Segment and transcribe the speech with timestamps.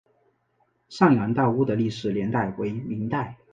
[0.89, 3.37] 上洋大屋的历史年代为明代。